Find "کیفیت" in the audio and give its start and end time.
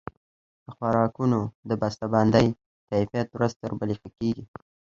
2.89-3.27